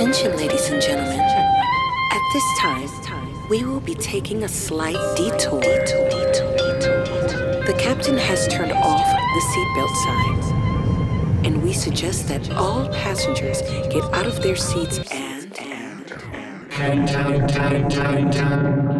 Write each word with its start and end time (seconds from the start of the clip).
Attention, 0.00 0.34
ladies 0.34 0.70
and 0.70 0.80
gentlemen. 0.80 1.20
At 1.20 2.22
this 2.32 2.58
time, 2.58 3.48
we 3.50 3.64
will 3.64 3.80
be 3.80 3.94
taking 3.94 4.44
a 4.44 4.48
slight 4.48 4.96
detour. 5.14 5.60
The 7.66 7.74
captain 7.78 8.16
has 8.16 8.48
turned 8.48 8.72
off 8.72 9.04
the 9.04 9.40
seatbelt 9.52 9.94
signs, 10.06 10.46
and 11.46 11.62
we 11.62 11.74
suggest 11.74 12.28
that 12.28 12.50
all 12.52 12.88
passengers 12.88 13.60
get 13.92 14.02
out 14.14 14.24
of 14.24 14.42
their 14.42 14.56
seats 14.56 15.00
and. 15.12 15.52
and, 16.80 17.10
and 17.10 18.99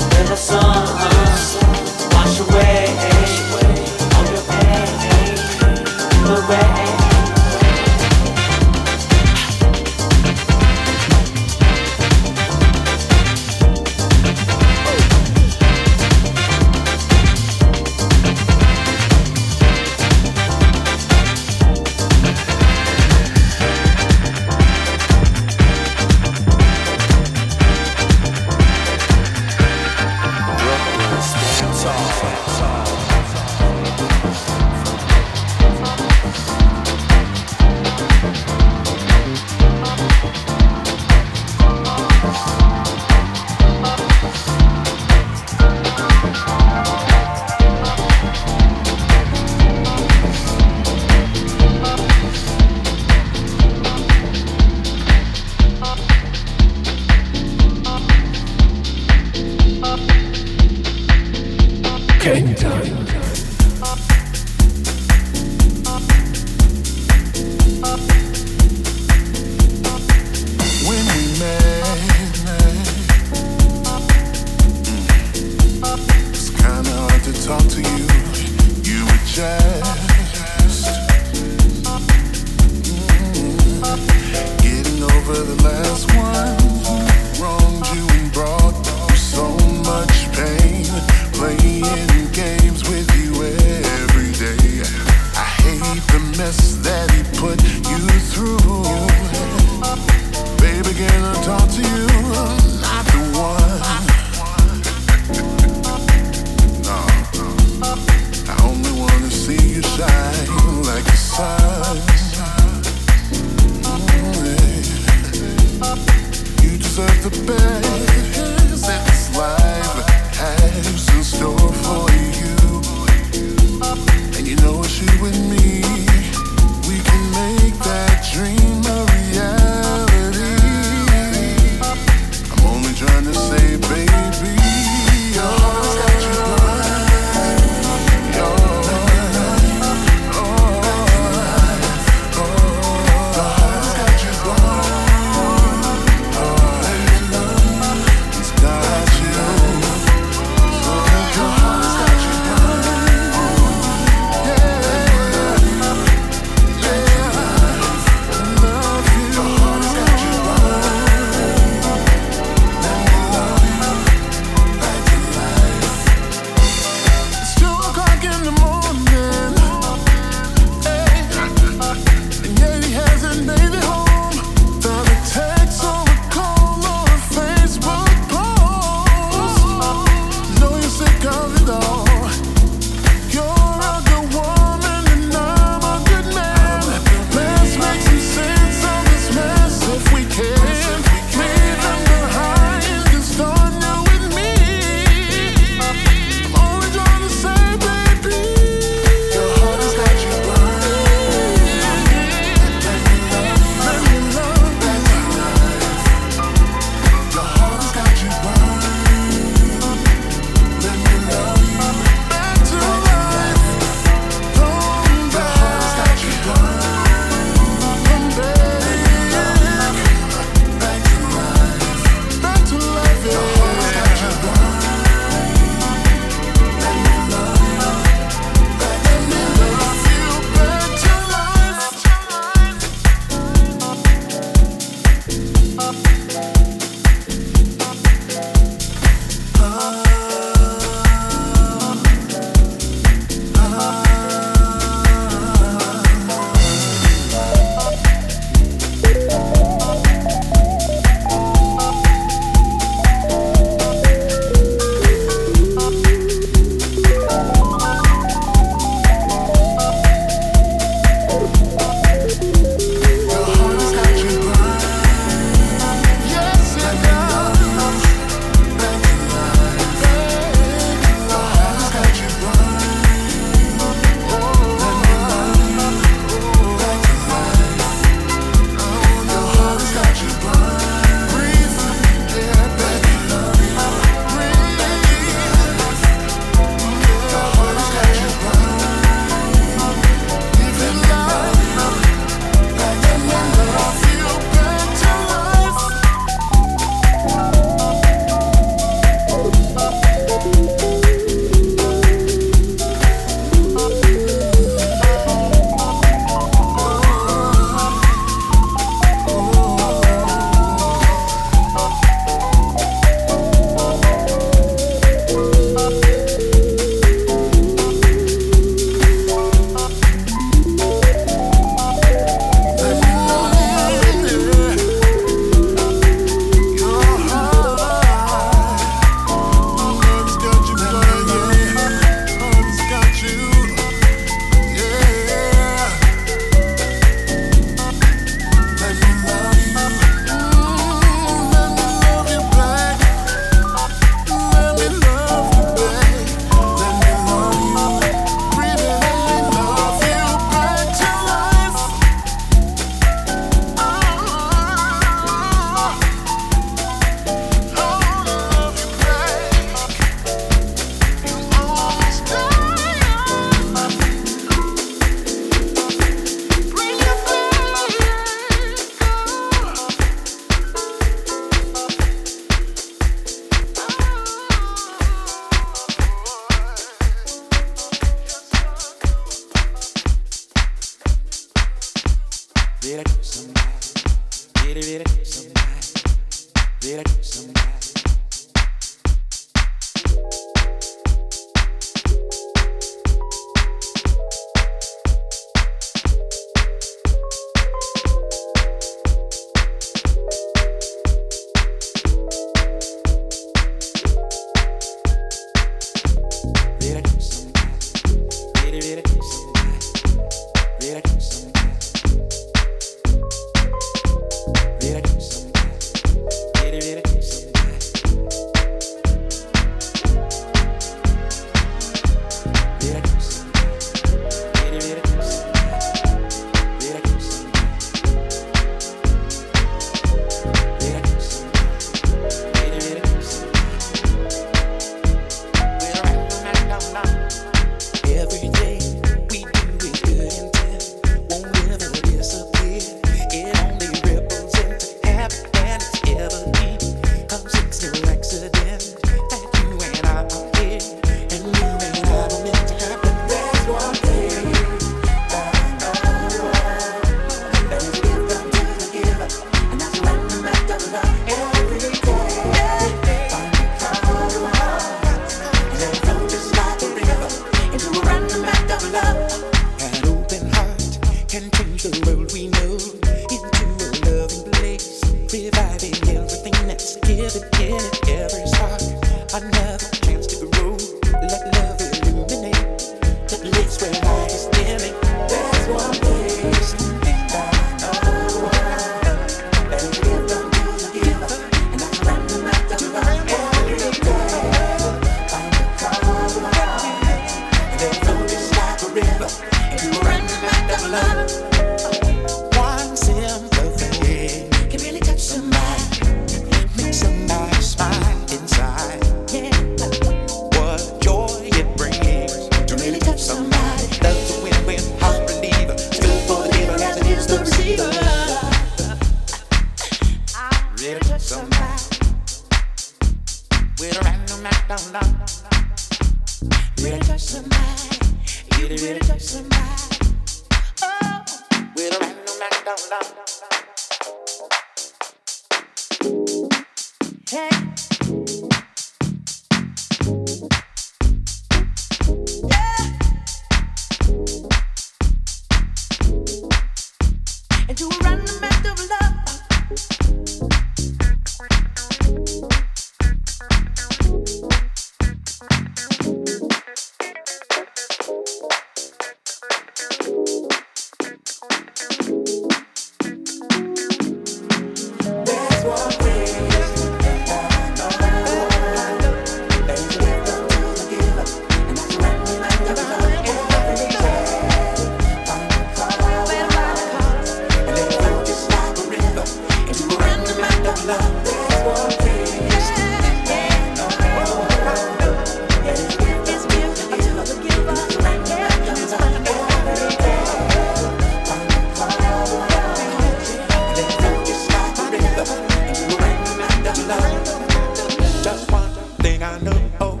Oh, 599.80 600.00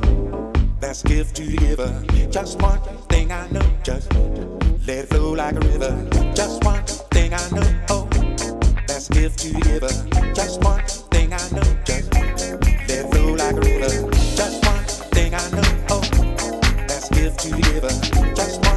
that's 0.80 1.04
gift 1.04 1.36
to 1.36 1.46
giver. 1.46 2.02
Just 2.30 2.60
one 2.60 2.80
thing 3.08 3.30
I 3.30 3.48
know, 3.50 3.62
just 3.84 4.12
let 4.86 5.04
it 5.04 5.08
flow 5.08 5.34
like 5.34 5.54
a 5.54 5.60
river. 5.60 6.08
Just 6.34 6.64
one 6.64 6.82
thing 7.12 7.32
I 7.32 7.50
know, 7.50 7.80
oh, 7.90 8.08
that's 8.88 9.08
gift 9.08 9.38
to 9.40 9.52
giver. 9.60 9.88
Just 10.34 10.64
one 10.64 10.84
thing 11.12 11.32
I 11.32 11.50
know, 11.52 11.62
just 11.84 12.12
let 12.12 12.90
it 12.90 13.10
flow 13.12 13.34
like 13.34 13.54
a 13.54 13.60
river. 13.60 14.10
Just 14.34 14.64
one 14.66 14.84
thing 15.14 15.32
I 15.32 15.50
know, 15.50 15.84
oh, 15.90 16.00
that's 16.88 17.08
gift 17.10 17.38
to 17.40 17.50
giver. 17.50 18.34
Just 18.34 18.60
one 18.66 18.69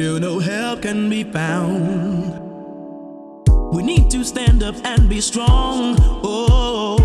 feel 0.00 0.18
no 0.18 0.38
help 0.38 0.80
can 0.80 1.10
be 1.10 1.22
found, 1.22 2.32
we 3.70 3.82
need 3.82 4.10
to 4.10 4.24
stand 4.24 4.62
up 4.62 4.74
and 4.82 5.10
be 5.10 5.20
strong. 5.20 5.94
Oh, 6.24 6.96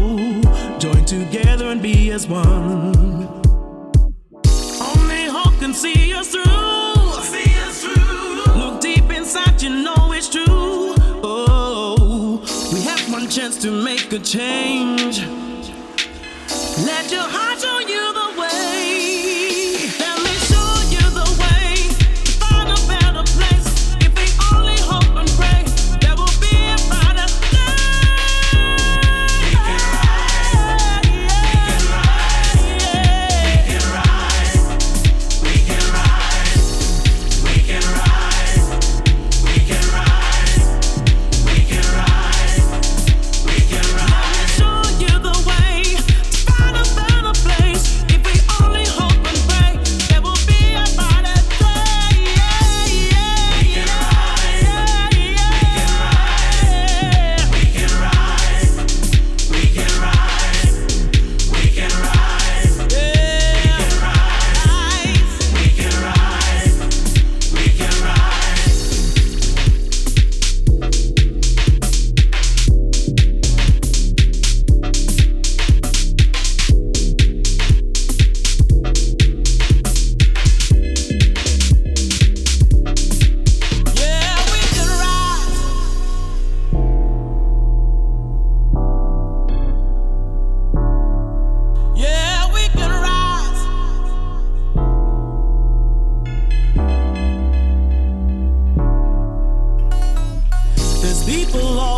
join 0.79 1.03
together 1.03 1.65
and 1.71 1.81
be 1.81 2.11
as 2.11 2.25
one. 2.25 3.27
Only 4.91 5.25
hope 5.27 5.59
can 5.59 5.73
see 5.73 6.13
us 6.13 6.29
through. 6.29 6.45
See 7.33 7.53
us 7.67 7.83
through. 7.83 8.61
Look 8.61 8.79
deep 8.79 9.11
inside, 9.11 9.61
you 9.61 9.71
know 9.71 10.13
it's 10.13 10.29
true. 10.29 10.95
Oh, 11.21 12.39
we 12.71 12.79
have 12.83 13.11
one 13.11 13.27
chance 13.29 13.57
to 13.63 13.71
make 13.71 14.13
a 14.13 14.19
change. 14.19 15.19
Let 16.89 17.11
your 17.11 17.27
heart 17.35 17.54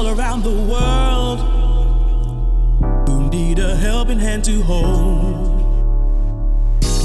around 0.08 0.44
the 0.44 0.62
world 0.72 1.40
who 3.08 3.30
need 3.30 3.60
a 3.60 3.76
helping 3.76 4.20
hand 4.20 4.44
to 4.46 4.62
hold. 4.64 5.58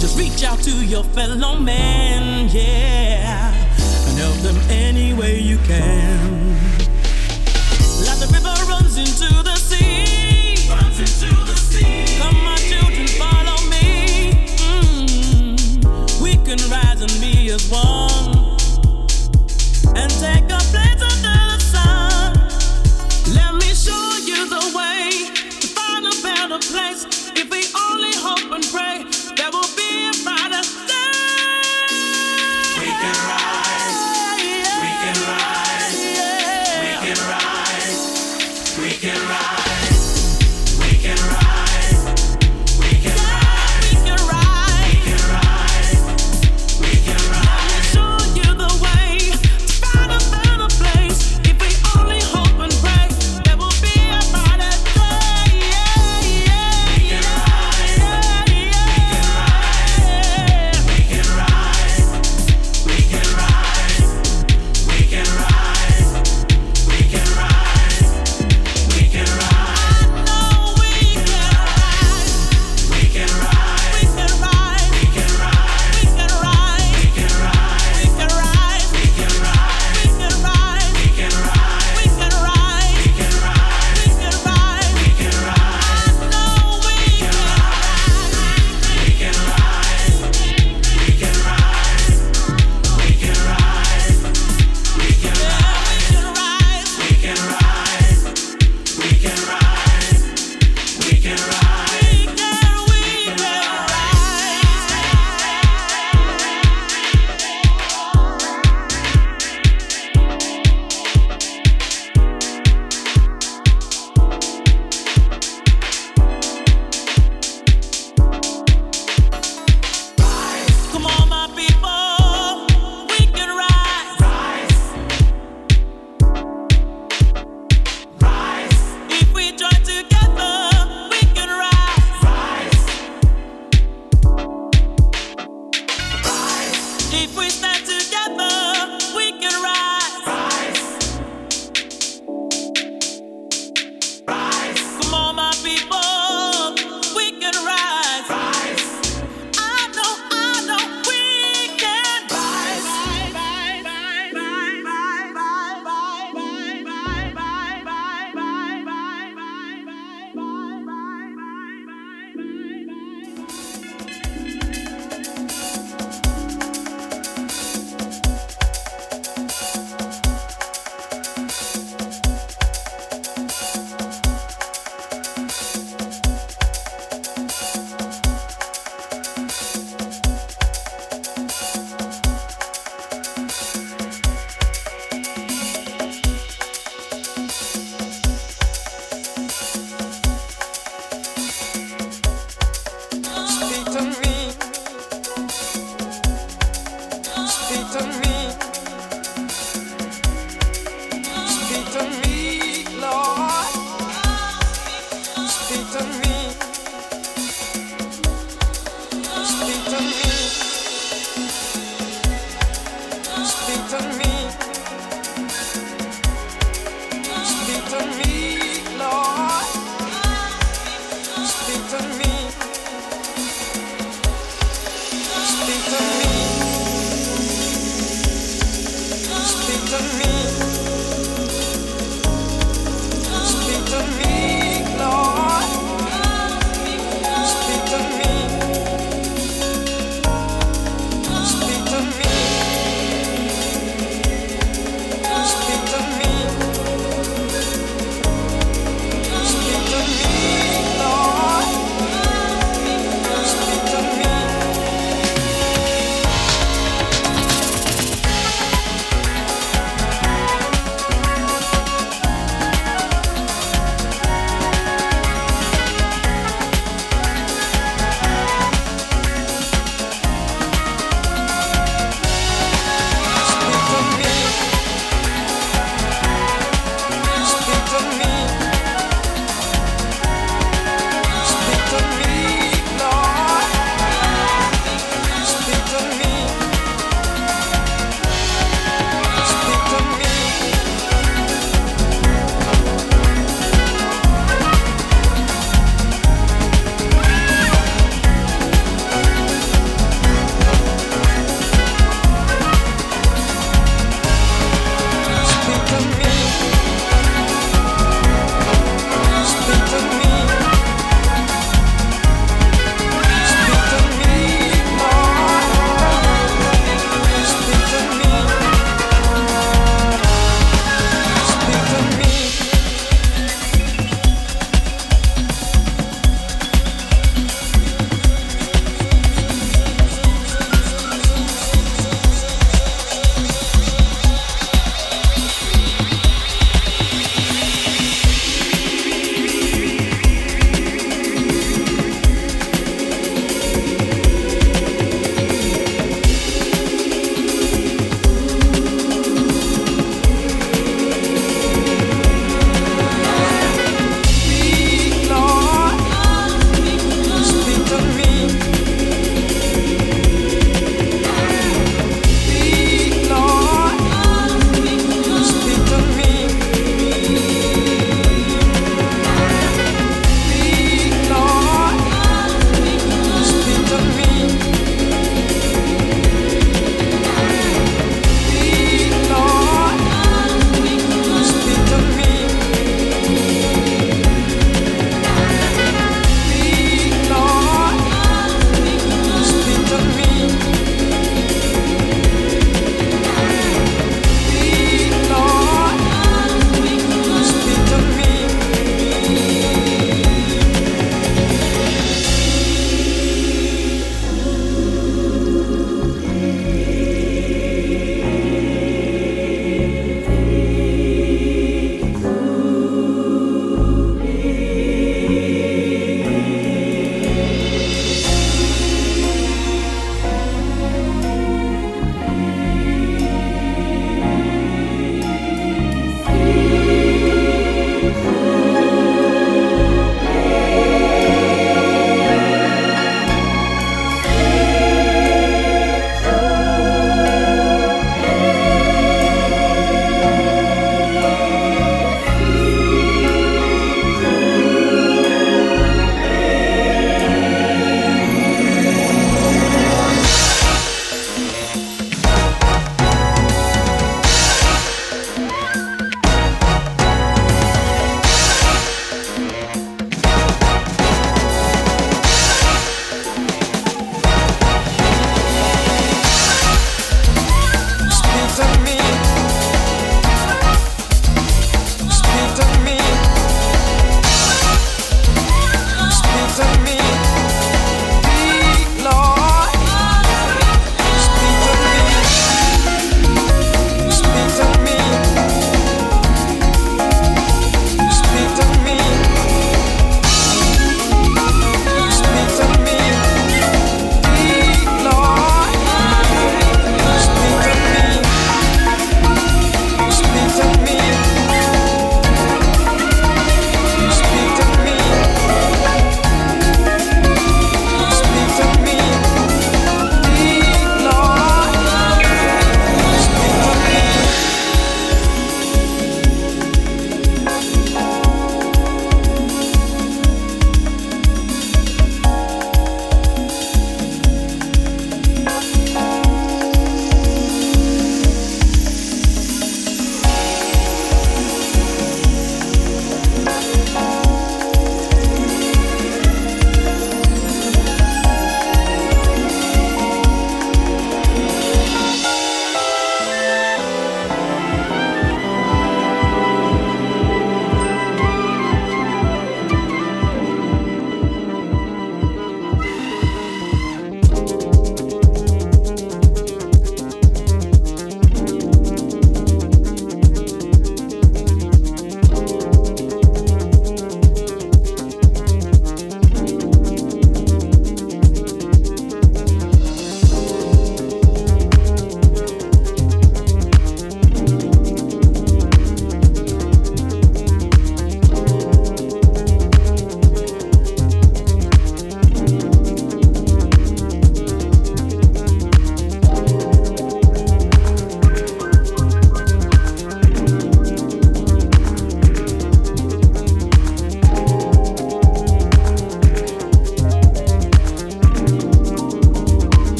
Just 0.00 0.16
reach 0.18 0.44
out 0.44 0.60
to 0.60 0.70
your 0.86 1.02
fellow 1.04 1.58
man, 1.58 2.48
yeah, 2.52 3.52
and 4.06 4.18
help 4.18 4.36
them 4.36 4.56
any 4.70 5.14
way 5.14 5.40
you 5.40 5.58
can. 5.58 6.54
Like 8.06 8.18
the 8.18 8.30
river 8.32 8.54
runs 8.70 8.96
into 8.96 9.42
the 9.42 9.56
sea. 9.56 10.68
Runs 10.68 10.98
into 11.00 11.34
the 11.44 11.56
sea. 11.56 12.18
Come, 12.18 12.36
my 12.44 12.56
children, 12.56 13.06
follow 13.18 13.58
me. 13.68 14.46
Mm. 14.58 16.22
We 16.22 16.36
can 16.46 16.58
rise 16.70 17.00
and 17.00 17.20
be 17.20 17.50
as 17.50 17.68
one. 17.68 18.58
And 19.96 20.10
take 20.10 20.44
a 20.44 20.60
place 20.70 21.02
under 21.02 21.22
the 21.22 21.31
If 26.54 27.48
we 27.50 27.64
only 27.80 28.12
hope 28.14 28.52
and 28.52 28.62
pray, 28.70 28.91